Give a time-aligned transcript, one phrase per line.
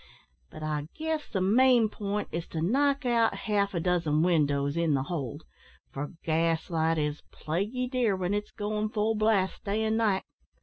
[0.49, 4.95] But I guess the main point is to knock out half a dozen windows in
[4.95, 5.43] the hold,
[5.91, 10.23] for gas light is plaguey dear, when it's goin' full blast day and night.